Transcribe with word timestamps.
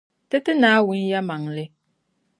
Ti 0.29 0.37
ti 0.45 0.53
Naawuni 0.61 1.05
yεlimaŋli. 1.11 1.65